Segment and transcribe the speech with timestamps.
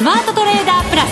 [0.00, 1.10] スマートトレーダープラス。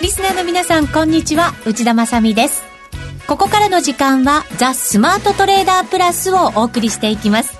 [0.00, 1.52] リスナーの皆さんこんにちは。
[1.66, 2.62] 内田まさです。
[3.26, 7.58] ここからの時間はザ・スマートトレーダープラスをお送りしていきます。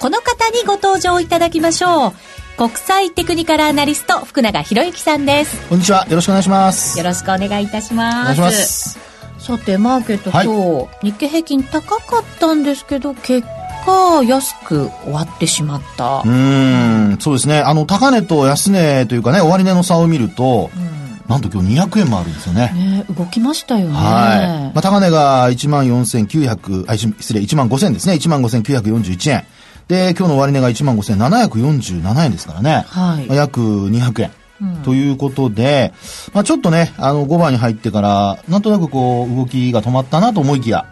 [0.00, 2.12] この方にご登場いただきましょう。
[2.58, 5.66] 国際テクニカルアナリスト福永博之さんです。
[5.70, 6.06] こんにちは。
[6.10, 6.98] よろしくお願いします。
[6.98, 8.98] よろしくお願いいたします。
[9.38, 13.48] さてマーケット、はい、今日日経平均高かったんですけど結
[13.84, 20.90] 果安く終わってしまったうんそうですねあの高値と安値というかね終値の差を見ると、うん
[21.30, 22.72] なんと今日200円もあるんですよね。
[22.74, 23.94] ね動きましたよね。
[23.94, 24.74] はい。
[24.74, 28.14] まあ、高値が14,900、あ、失礼、15,000ですね。
[28.14, 29.44] 15,941円。
[29.86, 32.84] で、今日の終値が15,747円ですからね。
[32.88, 33.26] はい。
[33.26, 34.32] まあ、約200円。
[34.60, 35.94] うん、ということで、
[36.34, 40.84] まあ、ちょっとね、あの、5番に入ってから、なんとなくこう、動きが止まったなと思いきや、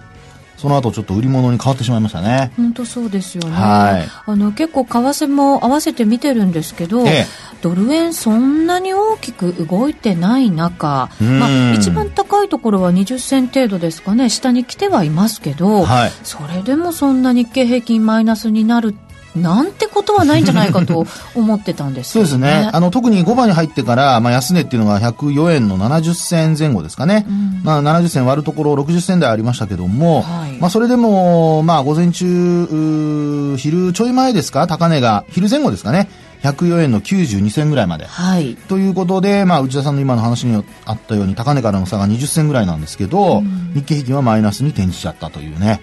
[0.59, 2.53] その後ちょっと売り物に変わってしまいましたね。
[2.57, 3.55] 本当そうですよね。
[3.55, 4.09] はい。
[4.27, 7.27] あの結構為替も合わせて見てるんですけど、ええ、
[7.63, 18.95] ドル円そんなに大きく動いてない中、まあ一番高いところは20銭程度ですかね、下に来てはいますけど、はい、それでもそんな日経平均マイナスになる
[19.43, 22.71] なんてことはないんじゃないかと 思ってたんです、ね、そうですね。
[22.73, 27.27] あの、特に5番に入ってから、まあ、安値っていうのが104円の70銭前後ですかね。
[27.29, 34.67] うん、まあ、70銭割るところ60銭台ありましたけども、はい、まあ、それでも、まあ、午前中、昼ちょい前ですか？
[34.67, 36.09] 高値が、昼前後ですかね
[36.43, 38.07] ？104円の92銭ぐらいまで。
[38.07, 38.57] はい。
[38.69, 45.81] ということで、まあ、内田さんの今の話にあったように、高値からの差が20銭ぐらいなんですけど、うん、日経平均はマイナスに転じちゃったというね。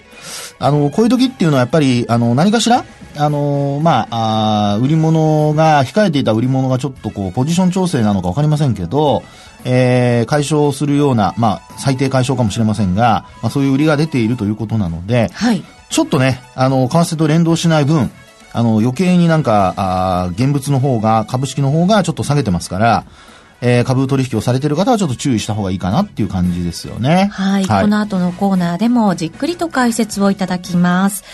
[0.58, 2.84] あの、こういう時っていうのはやっぱり、あの、何かしら、
[3.18, 9.22] あの、まあ、あ売り物が、控えていた売り物がちょっとこう、ポジション調整なのかわかりませんけど、
[9.64, 15.62] えー、解消するような、まあ、最低解消かもしれませんが、まあ、そういう売りが出ているということなので、はい。
[15.88, 18.10] ちょっとね、あの、為替と連動しない分、
[18.52, 23.04] あの、余計になんか、あ現物の方が、株式の方がちょっと下げてますから、
[23.60, 27.30] えー、株取引をされている方はちょっと注意した方がいいかなっていう感じですよね。
[27.32, 27.64] はい。
[27.64, 31.24] はい、この後のコーナーでもじっくりと解説をいただきます。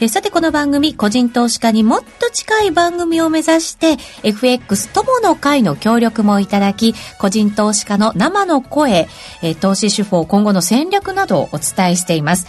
[0.00, 9.08] えー、さてこの番組、個人投資家にもっと近い番組を目指して、FX 友の会の協力もいただき、個人投資家の生の声、
[9.42, 12.46] えー、投資手法、今後の戦略などをお伝えしています。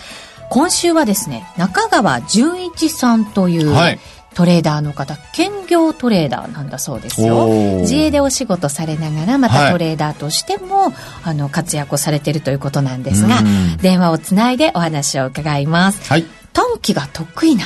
[0.49, 3.99] 今週はですね、中川純一さんという、はい、
[4.33, 7.47] トレーダーの方兼業トレーダーなんだそうですよ。
[7.81, 10.93] 自営でお仕事されながらまたトレーダーとしても、はい、
[11.25, 13.41] あの活躍をされているということなんですが
[13.81, 17.65] 電話をつないでお話を伺います、はい、短期が得意な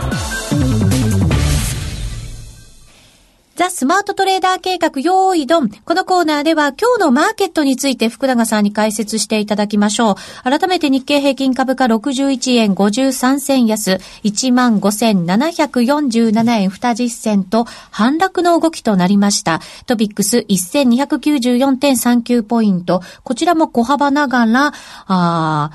[3.61, 5.69] ザ・スマートトレーダー計画用意ドン。
[5.69, 10.15] このコーナーでは今日のマーケットについて福永さんに解説していただきましょう。
[10.43, 19.61] 改めて日経平均株価61円53銭安、15,747円20銭と反落の動きとなりました。
[19.85, 23.03] トピックス1294.39ポイント。
[23.23, 24.73] こちらも小幅ながら、
[25.05, 25.69] あ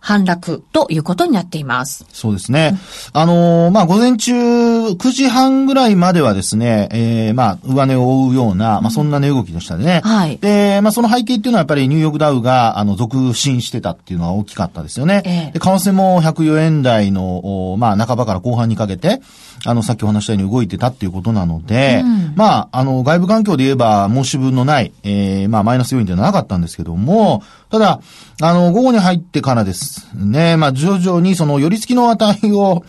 [0.00, 2.06] 反落ということになっています。
[2.12, 2.78] そうですね。
[3.12, 10.00] あのー、まあ、午前中9時半ぐらいまではですね、えー、まあ、上値を追うような、まあ、そんな値動きでしたね。
[10.04, 10.38] はい。
[10.38, 15.22] で、まあ、その背景っていうのはやっぱりニューヨークダウが、あの、続伸してたっていうのは大きかったですよね。
[15.24, 19.20] ええ、で、為替も104円台の、まあ、半ばから後半にかけて、
[19.64, 28.00] あの、さっきお話したように動いてたっていうことなので、うん、まあ、あの、外部環境で言えば申し分のない、えー、まあ、マイナス要因っていうのはなかったんですけども、ただ、
[28.40, 32.84] あの、午後に入ってからですね、まあ、徐々にその、寄り付きの値を、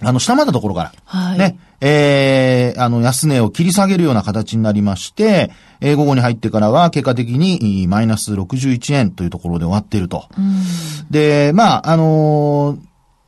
[0.00, 5.50] あの、下回ったところから、はい、ね、えー、あの、安値を切り下げるような形になりまして、
[5.80, 10.26] えー、午後に入ってからは結果的にマイナス61円というところで終わっていると。
[11.10, 12.78] で、まあ、あの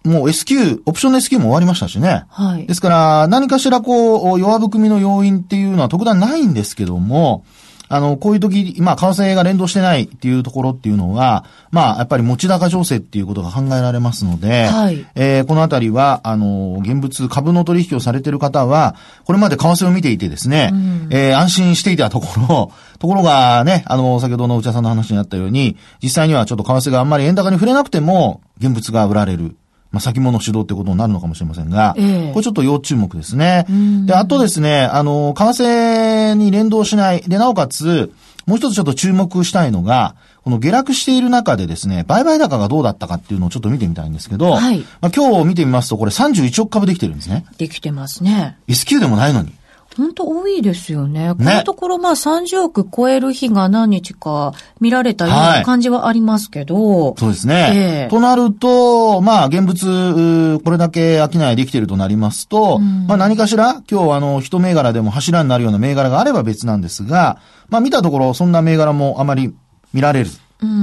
[0.05, 2.25] ー、もう S q オプションの S q も終わりましたしね。
[2.29, 2.67] はい。
[2.67, 7.45] ですから、何かしらこう、弱含みの要因っていうのは特段ないんですけども、
[7.89, 18.95] あの、こういう時、まあ、為替が連動してないっていうところっていうのは、まあ、やっぱり持ち高情勢っていうことが考えられますので、はい、えー、このあたりは、あの、現物、株の取引をされている方は、
[19.25, 29.57] これまで為替を見ていてですね、うん、えー、安心していたところ、 ところがね、あの、先ほどの内田さんの話にあったように、実際にはちょっと為替があんまり円高に触れなくても、現物が売られる。
[29.91, 33.67] まあ、先物主導ってことになるのかもしれませんが、えこれちょっと要注目ですね。
[34.07, 37.23] で、あとですね、あの、為替に連動しない。
[37.23, 38.13] で、なおかつ、
[38.47, 44.79] もう一つちょっと注目したいのが、この下落している中でですね、売買高がどうだったかっていうのをちょっと見てみたいんですけど、はい。
[45.01, 47.45] まあ、今日見てみますと、これ31億株できてるんですね。
[47.59, 48.57] できてますね。
[48.67, 49.53] S q でもないのに。
[49.99, 51.35] 本当多いですよね。
[51.37, 57.07] このところまあ30億超える日が何日か見られたような感じはありますけど。
[57.07, 58.05] はい、そうですね。
[58.05, 69.53] えー、となると、まあ現物、これだけ商いできてるとなりますと、うん、まあ何かしら、今日あの一銘柄でも柱になるような銘柄があれば別なんですが、まあ見たところそんな銘柄もあまり
[69.93, 70.31] 見られる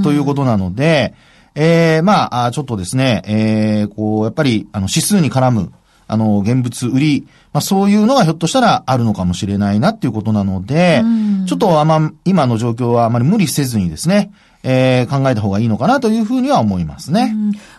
[0.04, 1.14] ということなので、
[1.56, 5.72] うん、えー、まあ、ちょっとですね、えー、こう、やっぱり、あの、指数に絡む、
[6.08, 11.02] あの、現物売り、まあそういうのがひょっとしたらあるのかもしれないなっていうことなので、
[11.48, 14.32] ちょっとあま、今の状況はあまり無理せずにですね、
[14.68, 17.36] えー、考えた方がいいのかなというふうには思いますね。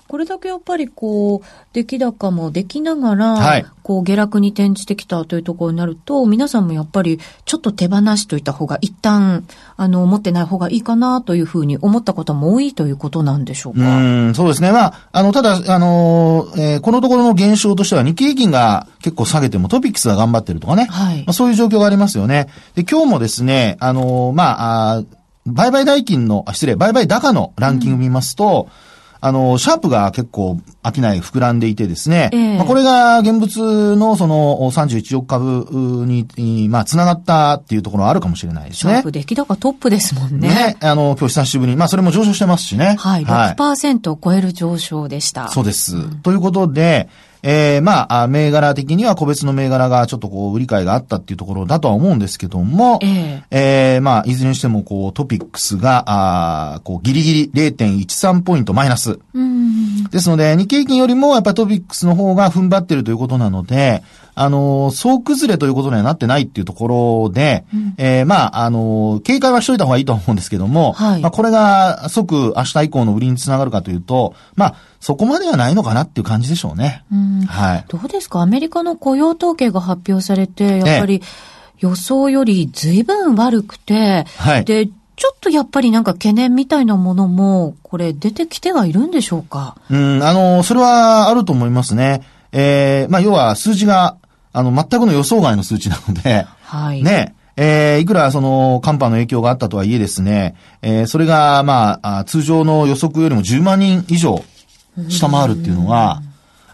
[0.07, 9.45] これだけやっぱりこう、出来高もできながら、はい、こう下落に転じてきたというところになると、皆さんもやっぱりちょっと手放しといた方が、一旦、
[9.77, 13.81] あの、持ってない方がいいかなというふうに思った方も多いということなんでしょうか？
[13.81, 14.71] うん、そうですね。
[14.71, 20.87] まあ、あの、ただ、あの、えー、このところの現象としては日経平均が結構下げてもトピックスが頑張ってるとかね。
[20.89, 21.19] はい。
[21.19, 22.47] まあ、そういう状況がありますよね。
[22.77, 25.03] で、今日もですね、あの、まあ、あ
[25.47, 28.73] 売買代金の、失礼、売買高のランキング見ますと、うん、
[29.21, 38.93] あの、シャープが結構商い膨らんでいてですね、えー、まあ、これが現物のその31億株に、まあ、繋がったっていうところはあるかもしれないですね。
[38.93, 40.49] シャープ出来高トップですもんね。
[40.49, 42.97] ね、あの、今日久しぶりに、まあ、それも上昇してますしね。
[42.99, 45.49] はい、6%を超える上昇でした。
[45.49, 45.97] そうです。
[45.97, 47.09] うん、ということで、
[47.43, 59.19] えー、まあ、銘柄的には個別の銘柄がちょっとこう、売り買いがあったっていうところだとは思うんですけども、えー、えー、まあ、いずれにしてもこう、トピックスが、あこう、ギリギリ0.13ポイントマイナス。
[60.11, 64.03] ですので、日経平均よりもやっぱりトピックスの方が踏ん張ってるということなので、
[64.39, 66.89] あの、総崩れということにはなってないっていうとこ
[67.25, 77.03] ろで、うん、えー、まあ、あの、警戒はしといた方がいいと思うんですけども、はい、まあ、これが即明日以降の売りにつながるかというと、まあ、そこまではないのかなっていう感じでしょうね。
[77.11, 77.85] うん、はい。
[77.89, 78.43] どうですか？
[78.43, 81.23] アメリカの雇用統計が発表されて、やっぱり
[81.79, 84.65] 予想より随分悪くて、はい。
[84.67, 89.79] で、ちょっとやっぱりなんか懸念みたいなものも、これ出てきてはいるんでしょうか？
[89.89, 92.21] うん、あの、それはあると思いますね。
[92.53, 94.17] えー、まあ、要は数字が
[94.57, 97.03] あの、全くの予想外の数値なので、 はい。
[97.03, 104.43] ね、えー、いくらその寒波の影響があったとはいえですね、えー、それが、まあ、通常の予測よりも10万人以上
[105.11, 106.23] 下回るっていうのは、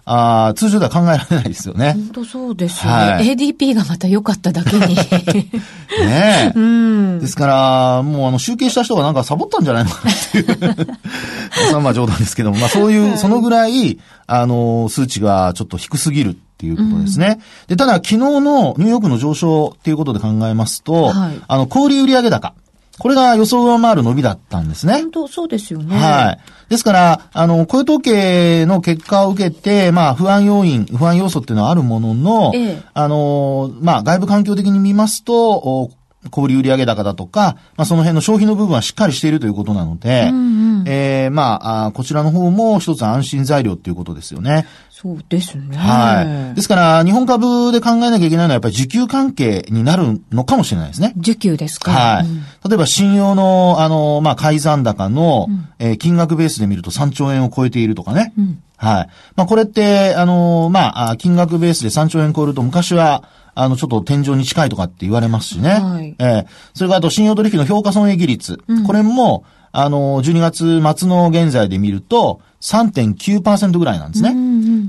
[0.04, 1.92] あ通常では考えられないですよね。
[1.92, 2.98] 本当そうですよね。
[2.98, 4.94] はい、ADP がまた良かっただけに。
[4.96, 5.52] ね
[6.00, 6.52] え。
[6.58, 7.20] うん。
[7.20, 11.80] ですから、もうあの、集計した人がなんかサボったんじゃないのかなっていう。
[11.80, 17.38] まあ冗談ですけども、まあそういう、そのぐらい、あの、数値がちょっと低すぎるっていうことですね。
[17.38, 22.54] うん、で、ただ昨日のニューヨークの上昇っていうことで考えますと、はい、あの、小売売上高。
[22.98, 24.94] これが予想上回る伸びだったんですね。
[24.94, 25.96] 本当そうですよね。
[25.96, 26.38] はい。
[26.68, 35.90] ですから、あの、雇用統計の結果を受けて、まあ、不安要因、不安要素っていうのはあるものの、ええ、あの、まあ、外部環境的に見ますと、
[36.30, 44.66] 小売売上高だとか、まあ、その辺の消費の部分はしっかりしているということなので、うんうん、えー、まああ、こちらの方も一つ安心材料っていうことですよね。
[45.02, 45.76] そうですね。
[45.76, 46.54] はい。
[46.54, 51.12] ですから、日本株で考えなきゃいけないのはやっぱり需給関係になるのかもしれないですね。
[51.16, 51.90] 需給ですか。
[51.90, 52.26] はい。
[52.26, 52.36] うん、
[52.68, 58.32] 例えば、信用の、あの、まあ、改ざん高の、うん、えー、金額ベースで見ると3兆円を超えているとかね。
[58.38, 59.08] うん、はい。
[59.34, 63.24] まあ、これって、あの、まあ、金額ベースで3兆円超えると昔は、
[63.56, 65.70] あの、ちょっと天井に近いとかって言われますしね。
[65.70, 66.14] はい。
[66.20, 68.60] えー、それからあと、信用取引の評価損益率。
[68.68, 69.42] うん、これも、
[69.72, 74.30] あの、12月末の現在で見ると、3.9%ぐらいなんですね。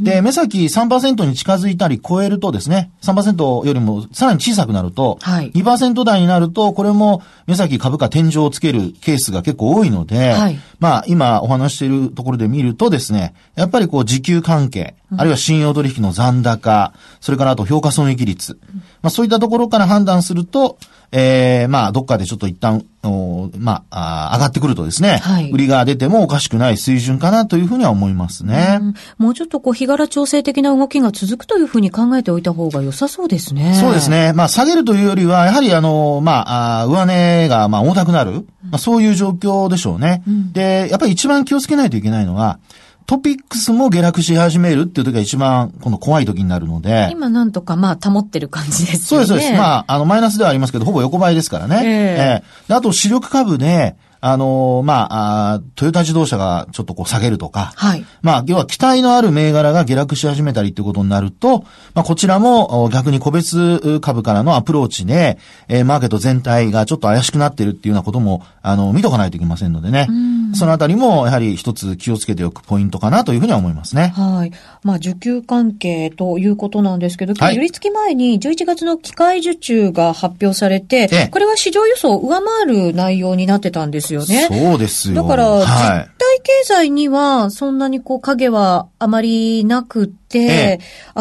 [0.02, 18.60] で、目先3%に近づいたり超えるとですね、3%よりもさらに小さくなると、はい、2%台になると、これも目先株価天井をつけるケースが結構多いので、はい、まあ今お話しているところで見るとですね、やっぱりこう時給関係、あるいは信用取引の残高、それからあと評価損益率、
[19.02, 20.78] まあそういったところから判断すると、
[21.16, 28.80] ええー、まあ、どっかでちょっと一旦、おまああ、上がってくるとですね、はい、売りが出てもおかしくない水準かなというふうには思いますね。
[29.20, 33.76] うもうちょっとこう、日柄調整的な動きが続くというふうに考えておいた方が良さそうですね。
[33.80, 34.34] そうですね。
[34.34, 40.24] まあ、下げるというよりは、やはりあの、まあ、あ上値が、まあ、重たくなる、まあ、そういう状況でしょうね。
[40.28, 42.58] うん、で、やっぱり一番気をつけないといけないのは、
[43.06, 47.10] トピックスも下落し始めるっていう時が一番、この怖い時になるので。
[47.12, 48.98] 今なんとかまあ保ってる感じですね。
[48.98, 49.54] そうです、そうです。
[49.54, 51.82] まあ、あの、マイナスではありますけど、ほぼ横ばいですからね。
[51.84, 53.96] えー、えー、あと、主力株で、
[54.26, 55.10] あのー、ま
[55.56, 58.06] あトヨタ自動車がちょっとこう下げるとか、はい。
[58.22, 70.08] まあ、要は期待のある銘柄が下落し始めたりっていうことになると、まあ、こちらも逆に個別株からのアプローチで、えー、マーケット全体がちょっと怪しくなってるっていうようなことも、あの、見とかないといけませんのでね。
[70.54, 74.14] そのあたりも、やはり一つ気をつけておくポイントかなというふうには思いますね。
[74.16, 74.52] はい。
[74.84, 84.48] まあ、需給関係ということなんですけど、今日、寄り付き前に11月の機械受注が発表されて、これは市場予想を上回る内容になってたんですよね。
[84.50, 85.16] そうですよ。
[85.16, 90.80] だから、実体経済にはそんなにこう影はあまりなくて、ええ、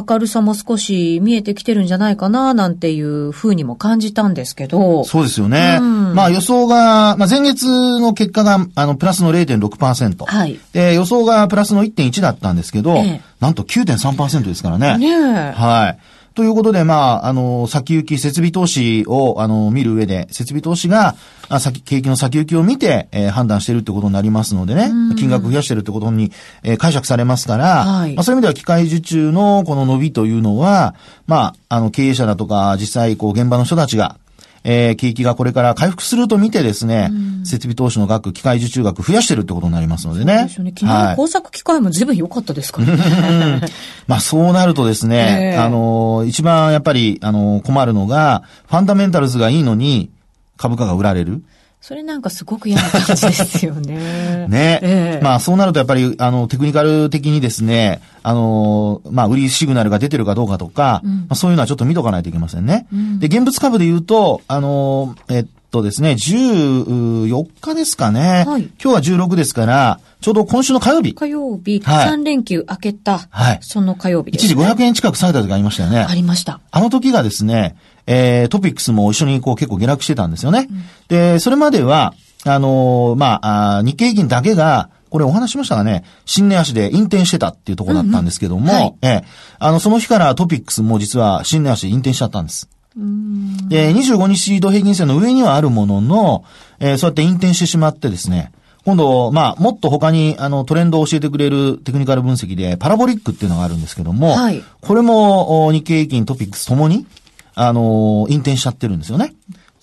[0.08, 5.04] 明るさも少し見えてきてるんじゃないかな、なんていうふうにも感じたんですけど。
[5.04, 5.78] そうですよね。
[5.80, 7.66] うん、まあ予想が、まあ前月
[8.00, 10.24] の結果が、あの、プラスの0.6%。
[10.24, 10.58] はい。
[10.72, 14.98] で、予想がプラスの1.1だったんですけど、え、なんと9.3%ですからね。
[14.98, 15.98] ねはい。
[16.34, 21.14] ということで、まあ、あの、先行き設備投資を、あの、見る上で、設備投資が、
[21.48, 30.94] あ先、景気の先行きを見て、えー、判断してるってことになりますのでね、金額増やしてるってことに、えー、解釈されますから、はい、まあ、そういう意味では機械受注のこの伸びというのは、
[31.26, 34.16] まあ、あの、経営者だとか、実際、こう、現場の人たちが、
[34.64, 40.48] えー、景気がこれから回復すると見てですね、うん、設備投資の額、機械受注額増やしてるってことになりますのでね。
[40.48, 40.74] そうでね。
[40.78, 43.60] 昨日の工作機械も随分良かったですからね。
[44.06, 50.10] まあそうなるとですね、えー、あの、一番やっぱり、あの、困るのが、ファンダメンタルズがいいのに、
[50.56, 51.42] 株価が売られる。
[51.82, 54.46] それなんかすごく嫌な感じですよね。
[54.48, 54.78] ね。
[54.82, 62.86] えー、まあそうなるとやっぱり、あの、テクニカル的にですね、あの、まあ売りシグナルが出てるかどうかとか、うん、まあ、そういうのはちょっと見とかないといけませんね。
[62.92, 68.44] うん、で、現物株で言うと、あの、えっとですね、14日ですかね。
[68.46, 71.14] はい、今日は16ですから、ちょうど今週の火曜日。
[71.14, 76.06] 火曜日、はい、3連休明けた、はい、その火曜日です、ね、一時500円近く下げた時ありましたよね。
[76.08, 76.60] ありました。
[76.70, 77.76] あの時がですね、
[78.06, 80.68] えー、トピックスも一緒にこう結構下落してたんですよね。
[80.70, 82.14] うん、で、それまでは、
[82.44, 89.24] あのー、まああ、日経平均だけが、これお話しましたがね、新年足で引転してたっていうところだったんですけども、うんうんはい、ええ、
[89.58, 92.68] あの、その日からトピックスも実は新年足で引転しちゃったんです。
[92.94, 96.44] で、25日移動平均線の上にはあるものの、
[96.78, 98.52] えー、そうやって引転してしまってですね、
[98.84, 107.06] 今度、まあ、もっと他に、あの、トレンドを教えてくれるテクニカル分析で、パラボリックっていうのがあるんですけども、はい、これも、日経平均トピックスともに、
[107.54, 109.34] あの、引転しちゃってるんですよね。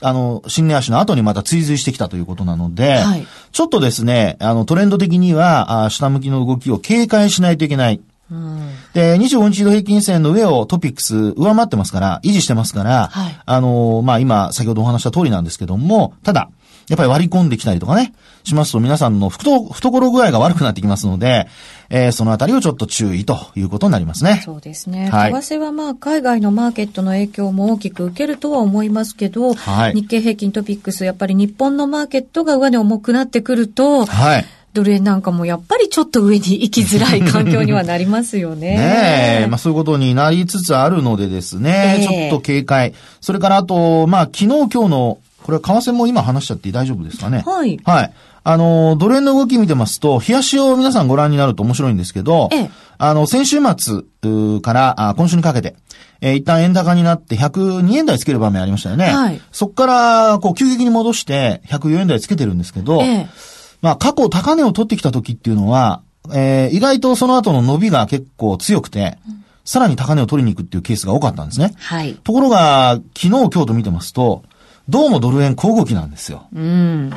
[0.01, 8.01] あの、新年足の後にまた追随してきたということなので、はい、ちょっとですね、あの、トレンド的には、あ下向きの動きを警戒しないといけない。
[8.31, 16.49] うん、で、25日移動平均線の上をトピックス上回ってますから、維持してますから、はい、あの、まあ、今、先ほどお話した通りなんですけども、ただ、
[16.89, 21.47] やっぱり割り込んできたりとかね、しますと皆さんの懐具合が悪くなってきますので、
[21.91, 24.41] えー、そのあたりをちょっと注意ということになりますね。
[24.43, 25.07] そうですね。
[25.09, 34.45] はい、為替はまあ海外のマーケットの影響も大きく受けるとは思いますけど、はい、日経平均トピックス、やっぱり日本のマーケットが上値重くなってくると、はい。
[34.73, 38.75] ドル円なんかもやっぱりちょっと上に行きづらい環境にはなりますよね。
[38.77, 42.93] ねえ、まあそういうことになりつつあるのでですね、えー、ちょっと警戒。
[43.21, 47.79] それからあと、まあ昨日今日のこれは為替も今話しちゃって大丈夫ですかねはい。
[47.83, 48.13] はい。
[48.43, 55.75] あの、ドル円の動き見てますと、冷やしを皆さんご覧になると面白いんですけど、ええ、あの、先週末からあ今週にかけて、
[56.21, 59.05] えー、一旦円高になって102円台つける場面ありましたよね。
[59.05, 59.41] はい。
[59.51, 63.27] そこから、こう、急激に戻して104円台つけてるんですけど、ええ、
[63.81, 66.01] まあ、過去高値を取ってきた時っていうのは、
[66.33, 71.73] えー、意外とその後の伸びが結構強くて、うん、さらに高値を取りに行くっていうケースが多かったんですね。
[71.77, 72.15] はい。
[72.15, 74.43] ところが、昨日、今日と見てますと、
[74.89, 76.47] どうもドル円小動きなんですよ。
[76.53, 77.13] うん。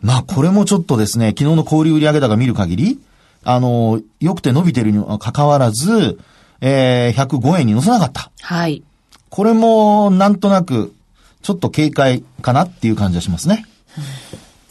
[0.00, 3.00] まあ、これもちょっとですね、昨日の小売売上高見る限り、
[3.42, 6.18] あの、良くて伸びてるにもかかわらず、
[6.60, 8.30] えー、105円に乗せなかった。
[8.40, 8.82] はい。
[9.28, 10.94] これも、なんとなく、
[11.42, 13.66] ちょっと警戒かなっていう感じがしますね。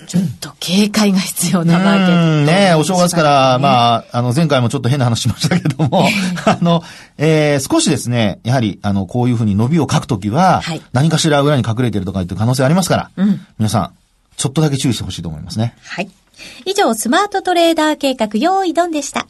[0.08, 2.70] ちょっと警戒が必要なマーケット、ね。
[2.70, 6.08] ねお正月から、まあ、あの、前回もちょっと変な話しましたけども、
[6.46, 6.84] あの、
[7.18, 13.92] えー、少しですね、やはり、あの、こういうふうに伸びを書くときは、はい、何かしら裏に隠れてるとかって可能性ありますから、うん、皆さん、
[14.36, 15.75] ちょっとだけ注意してほしいと思いますね。
[15.86, 16.10] はい。
[16.66, 19.28] 以上、スマートトレーダー計画、用意ドンでした。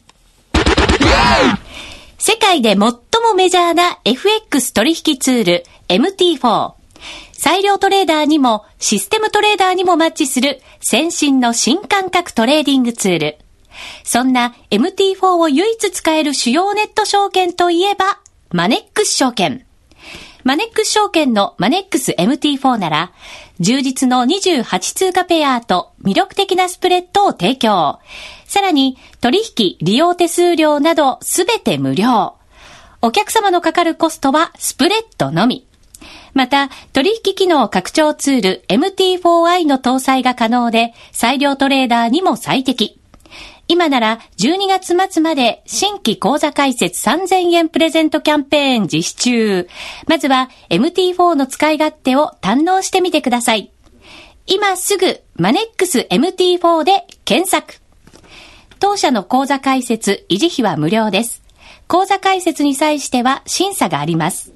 [2.18, 2.96] 世界で最も
[3.36, 6.75] メジャーな FX 取引ツール MT4。
[7.46, 13.38] 裁量トレーダーにもシステムトレーダーにもマッチする先進の新感覚トレーディングツール。
[14.02, 18.18] そんな MT4 を唯一使える主要ネット証券といえば、
[18.50, 19.64] マネックス証券。
[20.42, 23.12] マネックス証券のマネックス MT4 なら、
[23.60, 28.00] 充実の28通貨ペアと魅力的なスプレッドを提供。
[28.46, 32.34] さらに、取引、利用手数料などすべて無料。
[33.02, 35.64] お客様のかかるコストはスプレッドのみ。
[36.36, 43.00] また、取引機能拡張ツール MT4i の搭載が可能で、裁量トレーダーにも最適。
[43.68, 49.68] 今なら12月末まで新規講座開設3000円プレゼントキャンペーン実施中。
[50.06, 53.72] まずは MT4 の使い勝手を堪能してみてください。
[54.46, 57.80] 今すぐマネックス MT4 で検索。
[58.78, 61.42] 当社の講座開設、維持費は無料です。
[61.88, 64.55] 講座開設に際しては審査があります。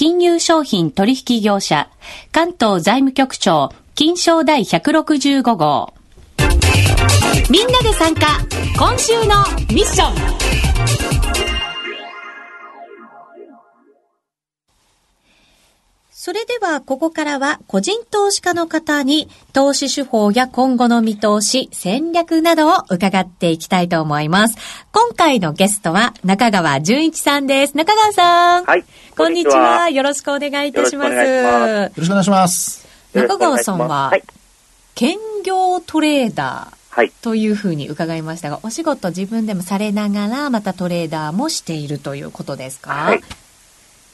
[0.00, 1.90] 金融商品取引業者、
[2.32, 5.92] 関東財務局長、金賞第165号。
[7.50, 8.26] みんなで参加
[8.78, 10.40] 今週のミッション
[16.22, 24.56] それでは、ここからは個人投資家の方に投資手法や今後の見通し、戦略などを伺っていきたいと思います。
[24.92, 27.74] 今回のゲストは中川淳一さんです。
[27.74, 28.64] 中川さん。
[28.66, 28.84] はい。
[29.20, 29.90] こんにちは。
[29.90, 31.12] よろしくお願いいたします。
[31.12, 31.18] よ
[31.94, 32.88] ろしくお願いします。
[33.12, 34.10] 中川さんは、
[34.94, 36.76] 兼業トレーダー。
[36.88, 42.92] はい、というふうに伺いましたが、お仕事自分でもされながら、またトレーダーもしているということですか？
[42.92, 43.20] はい。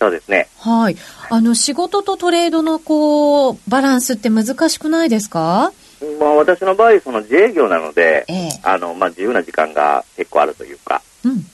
[0.00, 0.48] そうですね。
[0.58, 0.96] はい。
[1.30, 5.72] あの、仕事とトレードのこう、バランスって難しくないですか？
[6.18, 11.46] まあ、私の場合、その自営業なので、ええ、あの、まあ、自由な時間が結構あるというか、うん。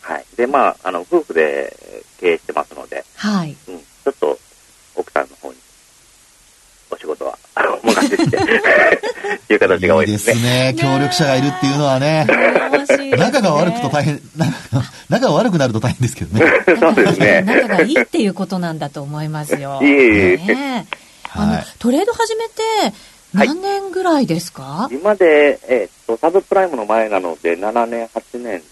[0.00, 0.24] はい。
[0.36, 1.76] で、まあ、あの、夫婦で
[2.18, 3.56] 経営してますので、はい。
[3.68, 3.78] うん。
[3.78, 4.38] ちょっと、
[4.96, 5.58] 奥さんの方に
[6.90, 10.34] お仕事は、あの、任せ ていう形が多いですね。
[10.34, 10.76] いいですね。
[10.78, 12.26] 協力者がいるっていうのはね。
[12.26, 14.20] ね仲が悪くと大変、
[15.08, 16.52] 仲が悪くなると大変ですけどね。
[16.78, 17.42] そうですね。
[17.42, 19.80] 仲がいいっていうことなんだと思いますよ。
[19.82, 20.86] いえいえ。
[21.32, 22.62] あの、トレード始めて、
[23.32, 28.62] 何年ぐらいですか、はい、今で、えー、っと、サブプライムの前なので、7年、8年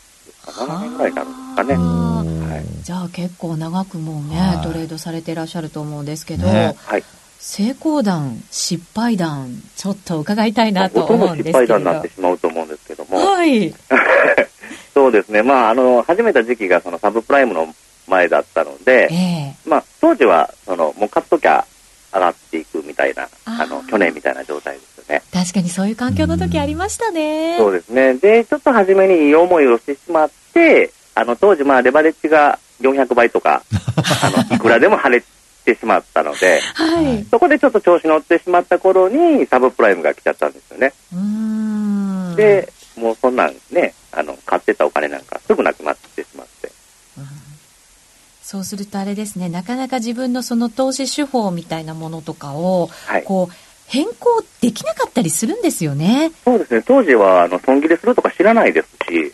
[0.52, 1.74] 7年ぐらいになるんですかね。
[1.74, 7.04] はい、じゃあ結構長くもうね、トレードされていらっしゃると思うんですけど、ね、はい、
[7.38, 11.58] 成功談、失敗談、ちょっと伺いたいなと思うんですけど。
[11.58, 13.16] 失敗談になってしまうと思うんですけども。
[13.16, 13.74] はい。
[14.92, 15.42] そうですね。
[15.42, 17.72] まあ、あの、始めた時期がそのサブプライムの
[18.08, 21.64] 前だったので、えー、まあ、当時は、その、もう買っときゃ
[22.12, 25.22] 上がっていくみたいな、あの、去年みたいな状態ですよね。
[25.32, 27.56] 確かにそういう環境の時ありましたね。
[27.58, 28.14] そうですね。
[28.14, 30.37] で、ちょっと初めにいい思いをしてしまって、
[31.18, 33.62] あの、当時、まあ、レバレッジが400倍とか、
[34.22, 35.24] あの、いくらでも晴れ
[35.64, 40.92] てしまったので、 はい、そこでちょっと調子乗ってしまった頃にサブプライムが来ちゃったんですよね。
[42.36, 46.70] で、もうそんなんね、あの、買ってたお金なんかすぐなくなってしまって。
[48.42, 53.54] そうするとあれですね、なかなか自分のその投資手法みたいなものとかを、はい、こう、
[53.88, 56.30] 変更できなかったりするんですよね。
[56.44, 56.82] そうですね。
[56.86, 59.32] 当時は、あの、損切れするとか知らないですし、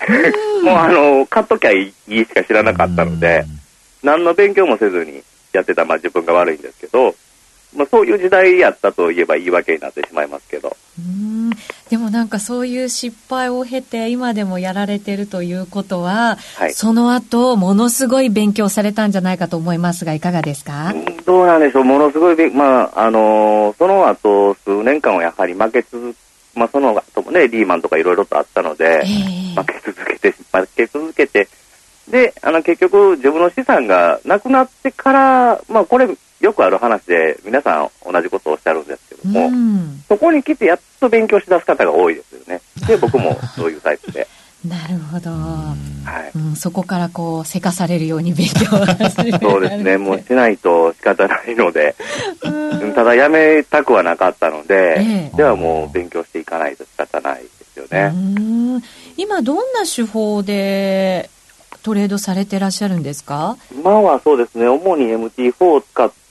[0.64, 3.44] もう、あの、買っときゃいいしか知らなかったので、
[4.02, 7.14] 何の勉強もせずに、やってた、まあ、自分が悪いんですけど、
[7.76, 10.76] まあ、そういう時代やったといえば言い訳になってしまいますけど。
[10.98, 11.50] うん。
[11.90, 20.94] でもなんかそういう失敗を経て今でもやられてるということは、はい、その後ものすごい勉強されたんじゃないかと思いますがいかがですか？
[21.26, 21.84] どうなんでしょう。
[21.84, 26.14] ものすごいまああのー、その後数年間はやはり負け続
[26.54, 31.48] まあその後もねリーマンとかいろいろとあったので、えー、負け続けて負け続けて
[32.10, 36.06] で、あの、結局、自分の資産がなくなってから、まあ、これ、
[36.44, 39.50] よくある話で、皆さん同じことをおっしゃるんですけども、
[40.09, 42.61] そこに来てやっと勉強しだす方が多いですよね。
[42.87, 44.28] で、僕もそういうタイプで。
[44.68, 45.76] なるほど、は
[46.35, 46.38] い。
[46.38, 49.98] うん、そこからこうせかされるように勉強そうですね。
[49.98, 51.94] もうしないと仕方ないので。
[52.94, 58.12] ただやめたくはなかったので、ええ、ではもう勉強していかないと仕方ないですよね。
[59.16, 61.28] 今どんな手法で
[61.83, 63.59] トレードされてらっしゃるんですか？
[63.70, 66.23] 今はそうですね、主に MT4 を使って、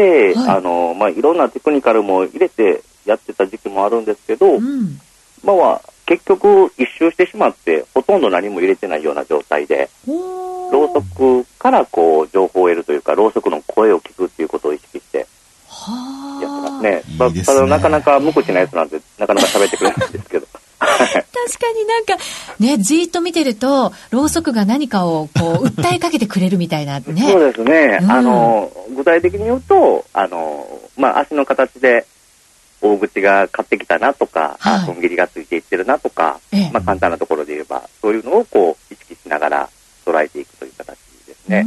[0.00, 5.00] はい、あの、まあ、いろんなテクニカルも入れてやってた時期もあるんですけど、うん、
[5.42, 17.02] 今は結局一周してしまって、ほとんど何も入れてないような状態で、ろうそくからこう情報を得るというか、ろうそくの声を聞くっていうことを意識して、やってますね。
[17.08, 20.46] いいまあ、ただなかなか無口なやつなんで、なかなか喋ってくれないんですけど。
[20.84, 22.16] 確かになんか、
[22.58, 27.04] ね、じーっと見てると、ろうそくが何かをこう、訴えかけてくれるみたいなね。
[27.30, 27.98] そうですね。
[28.02, 30.66] うん、あの、具体的に言うと、あの、
[30.96, 32.06] まあ、足の形で、
[32.84, 39.68] 大口が買ってきたなとか、はい、損切りがついていってるなとか、ええ、まあ簡単なところで言えば、そういうのをこう意識しながら
[40.04, 41.64] 捉えていくという形ですね。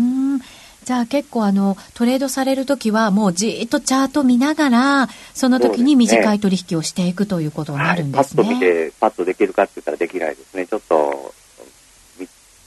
[0.87, 8.43] じゃあ結構あのトレードされるときはもうじっとチャート見ながらその時に短い取引をしていくということになるんですね。
[8.43, 10.65] はい、パッと見てパッとできるかって言ったらできないですね。
[10.65, 11.33] ちょっと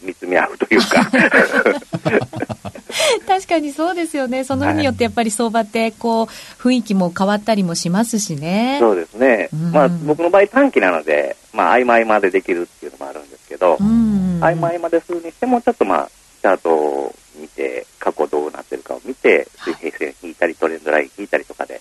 [0.02, 1.10] 見つめ合うというか
[3.26, 4.44] 確かにそうですよね。
[4.44, 6.26] その日によってやっぱり相場ってこう
[6.62, 8.76] 雰囲気も変わったりもしますしね。
[8.80, 9.48] そうですね。
[9.50, 16.10] うん、まあ僕の場合短期なので、まあ曖昧までできるっていうのもあるんですけど、うん、曖昧までするにしてもちょっとまあ
[16.42, 17.29] チャートを見
[17.60, 21.80] て過去どうなってるかを見て水平線引いたりトレンドライン引いたりとかで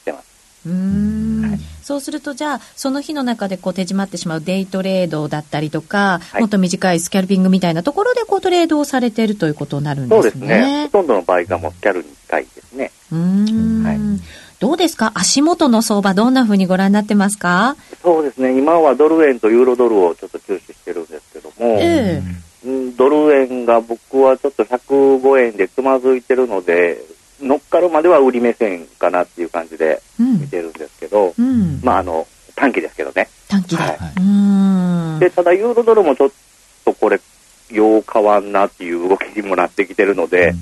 [0.00, 0.26] してます。
[0.66, 10.22] うんそうすると、じゃあ、その日の中でこう手締まってしまうデイトレードだったりとか、はい、もっと短いスキャルピングみたいなところでこうトレードをされているということになるんですね。
[10.22, 10.84] そうですね。
[10.84, 12.92] ほとんどの場合がもうスキャルに近いですね。
[13.10, 13.82] うん。
[13.82, 13.98] はい。
[14.60, 15.10] どうですか？
[15.16, 17.76] 足元の相場、どんなふうにご覧になってますか？
[18.02, 18.56] そうですね。
[18.56, 22.22] 今はドル円とユーロドルをちょっと注視してるんですけども、えー、
[23.70, 26.98] が僕はちょっと105円でつまずいてるので、
[27.40, 33.28] 乗っかるまでは売り目線かなっていう感じで見てるんですけど、うん、まああの短期ですけどね。
[33.48, 33.82] 短期で。
[33.82, 36.30] はい、でただユーロドルもちょっ
[36.84, 37.20] とこれ
[37.70, 40.52] よう変わんなっていう動きにもなってきてるので、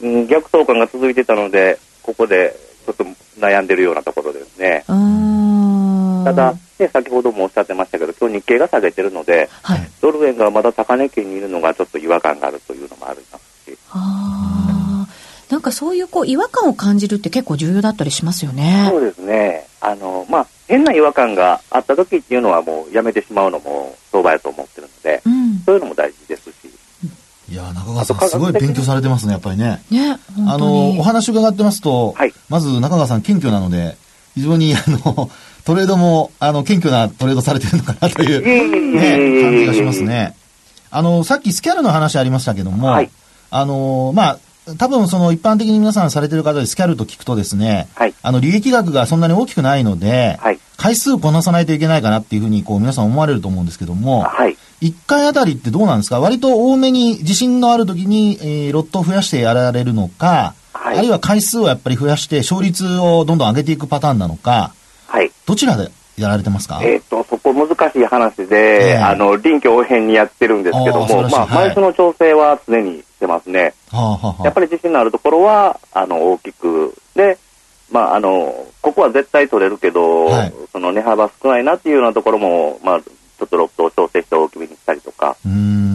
[0.00, 2.56] うん、逆相関が続いてたのでここで
[2.86, 3.04] ちょっと
[3.38, 4.84] 悩んでるようなところですね。
[6.24, 13.78] ただ、ね、先ほどもおっしゃってましたけど、今日日経が下げてるので、はい、ドル円がまだ高値圏にいるのがちょっと違和感があるというのもありますし。
[15.50, 18.86] なんかそういうこう違和感を感じるって結構重要だったりしますよね。
[18.90, 19.66] そうですね。
[19.80, 26.27] あの、まあ、変な違和感があった時っていうのはもうやめてしまうのも相場やと思ってるので、うん、そういうのも大事
[27.58, 29.82] や中川さん、すごい勉強されてますね、やっぱりね。
[29.90, 33.96] ね、あの、お話伺ってますと、はい、まず中川さん謙虚なので、
[34.34, 35.30] 非常に、あの、
[35.64, 40.34] トレードも、あの、謙虚なトレードされてるのかなという、ね、感じがしますね。
[40.90, 43.10] あの、さっきスキャルの話ありましたけども、はい、
[43.50, 44.38] あの、まあ、
[44.76, 56.20] 多分その一般的に皆さんされてる方でスキャルと聞くとですね、はい、あの利益額がそんなに大きくないので、はい、回数こなさないといけないかなっていうふうにこう皆さん思われると思うんですけども、はい、1回あたりってどうなんですか？
[56.20, 64.72] 割と多めに自信のある時に、えー、ロットを増やしてやられるのか、はい、あるいは回数をやっぱり増やして勝率をどんどん上げていくパターンなのか、
[65.06, 66.80] はい、どちらでやられてますか？
[66.82, 73.74] えっ、と、そこ難しい話で、えー、あの、臨機応変にやってるんですけども、まあ、枚数の調整は常にしてますね。
[73.90, 77.38] はあはあ、やっぱり自信のあるところは、あの、大きく、で、
[77.90, 85.36] まあ、あの、ここは絶対取れるけど、はい、その値幅少ないなっていうようなところも、まあ、ちょっとロットを調整して大きめにしたりとか、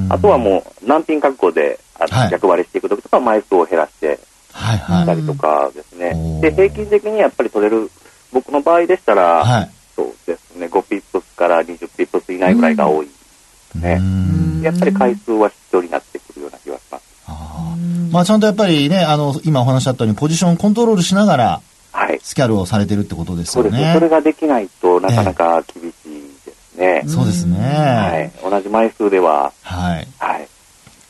[0.09, 4.19] あとはもう、難品確保で、あの、逆割りしていくときとか、枚数を減らして、
[4.53, 6.39] したりとかですね。
[6.41, 7.89] で、平均的にやっぱり取れる、
[8.31, 9.69] 僕の場合でしたら、はい、
[11.43, 13.12] から20ピップス以内ぐらいが多いで
[13.71, 14.01] すね。
[14.62, 17.03] やっぱり回数は必要になってくるような気がします。
[17.27, 17.75] あ
[18.12, 23.71] まあ、ちゃんとやっぱりね、あの、今お話しあったように、ポジションコントロールしながら、はい、スキャルをされてるってことですよね。
[23.71, 27.01] そうですそれができないとなかなか厳しいですね。
[27.06, 27.60] えそうですね。
[27.60, 28.49] はい。
[28.49, 30.08] 同じ枚数では、はい。
[30.17, 30.47] はい。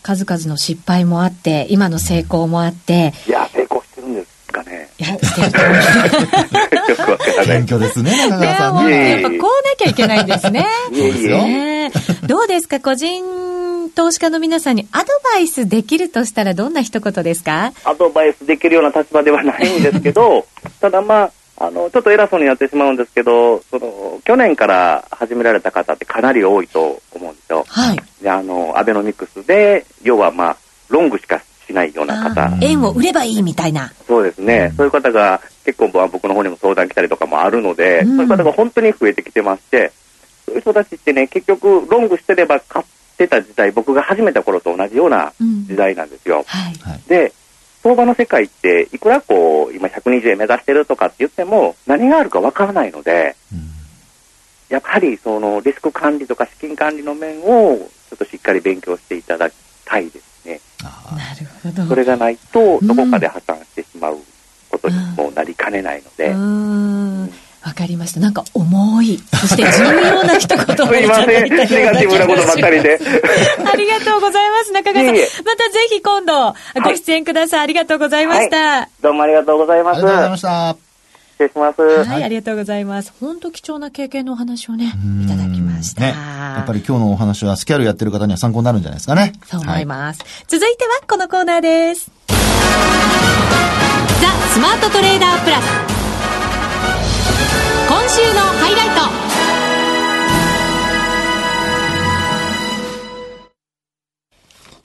[0.01, 3.13] 数々の失敗もあって、今の成功もあって。
[3.27, 4.89] いや、成功してるんですかね。
[5.03, 6.89] いや、してると思う。
[6.89, 7.45] よくわからない。
[7.47, 9.09] 謙虚ですね、中川さんね。
[9.11, 10.65] やっぱこうなきゃいけないんですね。
[10.89, 12.27] そうですよ。
[12.27, 17.73] どうですか、個人投資家の皆さんにアドバイスできるとしたらどんな一言ですか？
[17.83, 20.45] アドバイスできるような立場ではないんですけど、
[20.81, 21.23] ただま
[21.57, 27.63] あ、あの、ちょっと偉そうになってしまうんですけど、その、去年から始められた方ってかなり多いと思うんですよ。
[27.67, 27.99] はい。
[28.23, 30.57] で、あの、アベノミクスで、要はまあ、
[30.89, 32.57] ロングしかしないような方。
[32.61, 33.91] 円を売ればいいみたいな。
[34.07, 34.69] そうですね。
[34.71, 39.91] うん、そういう方が結構僕の方にも相談来たりとかもあるので、うん、そういう方が本当に増えてきてまして、
[40.45, 42.85] そういう人たちってね、結局、ロングしてれば買っ
[43.17, 46.37] てた時代、僕が始めた頃と同じような時代なんですよ。
[46.37, 47.33] うんはい、で、
[47.81, 53.69] 相場の世界って、いくらこう、今120円目指してるとかって言っても、何があるかわからないので、うん、
[54.69, 57.77] やはりそのリスク管理とか資金管理の面を、
[58.09, 59.53] ちょっとしっかり勉強していただき
[59.85, 60.59] たいですね。
[60.83, 60.89] な
[61.39, 61.87] るほど。
[61.87, 64.17] それがないと、どこかで破綻してしまう
[64.69, 66.29] ことにもなりかねないので。
[66.29, 67.33] うん
[67.65, 68.19] わかりました。
[68.19, 72.59] なんか重い、そして重要な一言をいただいたような気がします。
[72.61, 72.69] あ
[73.77, 75.15] りがとうございます、中川さん。
[75.15, 76.53] またぜひ今度
[76.83, 77.61] ご出演ください。
[77.61, 78.87] ありがとうございました、はい。
[79.01, 79.99] どうもありがとうございます。
[79.99, 80.75] ありがとうございました。
[81.33, 81.81] 失礼します。
[81.81, 83.13] はい、ありがとうございます。
[83.21, 85.52] 本当貴重な経験のお話をね、いただき
[85.83, 89.33] ました、ね、やっぱり今日のお話はスキャルやってる方には参考になるんじゃないですかね。
[89.45, 90.21] そう思います。
[90.21, 92.09] はい、続いてはこのコーナーです。
[92.29, 92.35] ザ・
[94.53, 95.65] スマートトレーダープラス。
[97.89, 99.03] 今週のハイライト。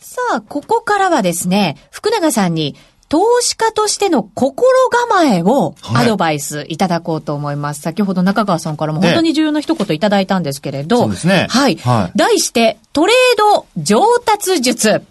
[0.01, 2.75] さあ、ここからはですね、福永さんに
[3.09, 7.79] 投資家としての心構えをアドバイスいただこうと思います。
[7.79, 10.99] はい、先ほど中川さんからも本当に重要な一言いただいたんですけれど。
[10.99, 11.47] そうですね。
[11.49, 11.77] はい。
[11.77, 15.03] はい、題して、トレード上達術。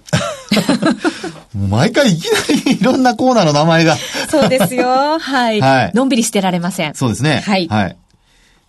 [1.69, 3.97] 毎回いきなりいろんなコーナーの名前が
[4.29, 5.17] そうですよ。
[5.17, 5.59] はい。
[5.59, 5.91] はい。
[5.95, 6.93] のんびり捨てられません。
[6.93, 7.41] そうですね。
[7.45, 7.67] はい。
[7.67, 7.97] はい。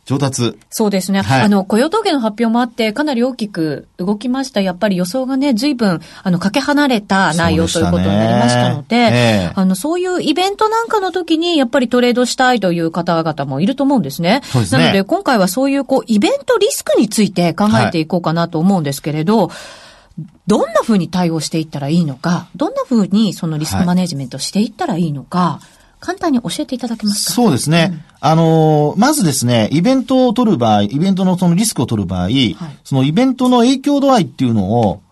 [0.09, 0.59] 上達。
[0.71, 1.21] そうですね。
[1.21, 4.63] はい、あの、雇用統計の発表もあって、かなり大きく動きました。
[4.63, 14.41] やっぱり予想がね、随分、あの、かけ離れた内容ということになりましたので、えー、あの、そういうイベントなんかの時に、やっぱりトレードしたいという方々もいると思うんですね。
[14.45, 14.81] そうですね。
[14.81, 19.57] なので、今回はそういう、こう、イベントリスクについて考えていこうかなと思うんですけれど、はい
[20.49, 25.61] どんな風に対応していったらいいのか、どんな風にそのリスクマネジメントしていったらいいのか、
[26.01, 27.33] 簡単に教えていただけますか？
[27.35, 27.91] そうですね。
[27.93, 35.03] うん、あのー、まずですね、イベントを取る場合、イベントのそのリスクを取る場合、はい、そのイベントの影響度合いっていうのを、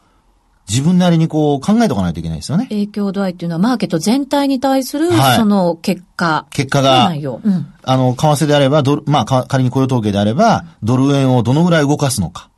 [0.68, 2.66] 自分なりにこう考えておかないといけないですよね。
[2.70, 6.46] 影響度合いっていうのはマーケット全体に対する、その結果。
[6.50, 12.50] 結果が、うん、あの、為替であれば、ドル、まあ、仮に雇用統計であれば、ドル円をどのぐらい動かすのか。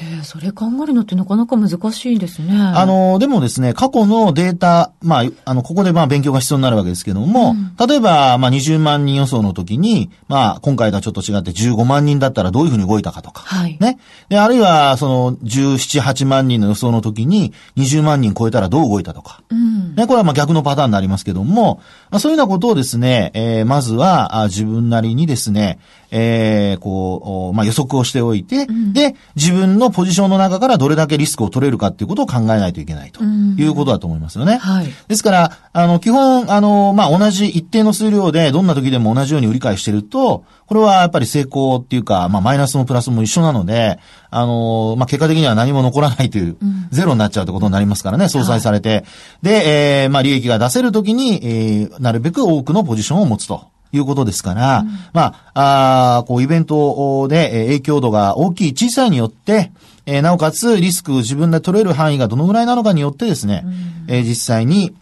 [0.00, 2.52] えそれ考えるのってなかなか難しいですね。
[2.52, 13.42] あの、でもですね、過去のデータ、まあ、あの、ここでまあ勉強が必要になるわけですけども、うん、例えば、まあ20万人予想の時に、まあ、今回とはちょっと違って15万人だったらどういうふうに動いたかとか。
[13.42, 13.76] はい。
[13.80, 13.98] ね。
[14.28, 19.42] で、あるいは、その、17、8万人の予想の時に、20万人超えたらどう動いたとか。
[19.50, 19.94] うん。
[19.94, 25.78] ね、これはまあ逆のパターンになりますけども、まあ、そういうようなことをですね、えー、まずは、あ自分なりにですね、
[26.14, 34.58] えー、こう、まあ、予測をしておいて、うん、で、自分のポジションの中からどれだけリスクを取れるかっていうことを考えないといけないということだと思いますよね。
[34.58, 34.86] はい。
[35.08, 43.98] ですから、あの、基本、あの、まあ、同じ一定の数量でどんな時でも同じように売り買いしてると、これはやっぱり成功っていうか、まあ、マイナスもプラスも一緒なので、
[44.30, 46.58] あの、まあ、結果的には何も残らないという、
[46.90, 48.90] ゼロになっちゃうってことになりますからね、相殺されて。
[48.90, 49.04] はい、
[49.40, 53.72] で、えー、まあ、利益が出せるときに、えー、なるべく多くのポジションを持つと。
[53.92, 59.72] いうことですから、うん、まあ、あこう、イベントで影響度が大きい、小さいによって、
[60.06, 64.96] えー、なおかつリスク自分で取れる範囲がどのぐらいなのかによってですね、うん、えー、実際に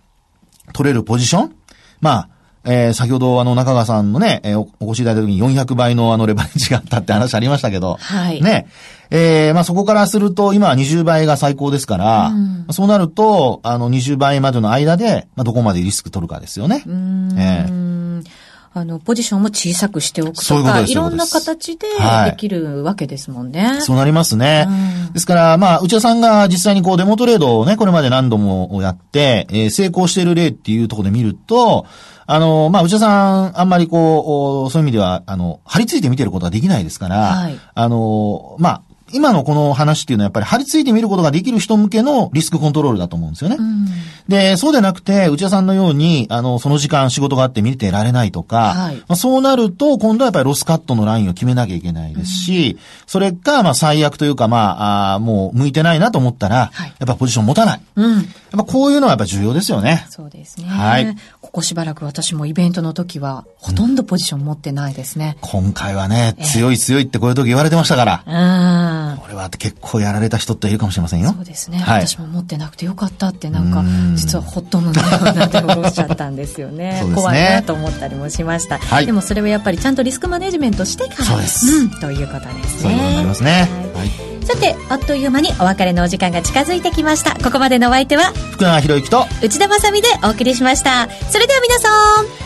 [0.72, 1.56] 取れるポジション
[2.00, 2.28] まあ、
[2.64, 8.42] えー、先ほどあの中川さんのね、えー、お越しいただいた時に400倍のあのレバレッジがあったって話ありましたけど、はい。
[8.42, 8.66] ね。
[9.10, 16.82] えー、まあそこからすると今は20倍が最高ですから、うん、そうなると、あの20倍までの間で、まあどこまでリスク取るかですよね。
[16.86, 17.38] うん。
[17.38, 18.24] えー
[18.72, 21.88] あの、ポジションも小さくしておくとか、いろんな形で
[22.26, 23.64] できるわけですもんね。
[23.64, 24.66] はい、そうなりますね。
[24.68, 31.84] うん、ですから、まあ、内田さんが実際にこうデモトレードをね、これまで何度もやって、えー、成功している例っていうところで見ると、
[32.26, 43.56] あの、まあ、内田さん、あんまりこう、そういう意味では、あの、張り付いて見てることはできないですから、はい、あの、まあ、今のこの話っていうのはやっぱり張り付いてみることができる人向けのリスクコントロールだと思うんですよね。
[43.58, 43.86] うん、
[44.28, 57.80] で、そうでなくて、内田さんのように、あの、その時間仕事があって見てられないとか、はい、まあ、そうなると、今度はやっぱりロスカットのラインを決めなきゃいけないですし、うん、それか、まあ、最悪というか、まあ、あもう向いてないなと思ったら、はい、やっぱポジション持たない。
[57.96, 60.06] うん、やっぱこういうのはやっぱ重要ですよね。
[60.08, 60.66] そうですね。
[60.66, 61.16] はい。
[61.40, 65.36] ここしばらく私もイベントの時は、ほとんどポジション持ってないですね。
[65.40, 68.22] 今回はね、強い強いってこういう時言われてましたから。
[68.26, 68.99] うん。
[69.20, 71.32] これは結構やられた人っているかもしれませんよ。
[71.32, 71.78] そうですね。
[71.78, 73.84] はい、私も持ってなくてよかったって、なんか、
[74.14, 77.02] 実はほっとむんだよなって思っちゃったんですよね。
[77.04, 79.06] ね怖いなと思ったりもしました、はい。
[79.06, 81.24] でもそれはやっぱりちゃんとリスクマネジメントしてから。
[81.24, 81.66] そうです。
[81.66, 82.82] うん、ということですね。
[82.82, 83.68] そういうことになりますね。
[83.94, 84.10] はい。
[84.44, 87.36] さて、あっという間にお別れのお時間が近づいてきました。
[87.36, 91.08] ここまでのお相手は、福永博之と内田まさでお送りしました。
[91.30, 91.88] それでは皆さ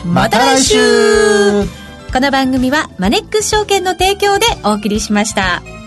[0.04, 5.83] ん、また来週この番組はマネックス証券の提供でお送りしました。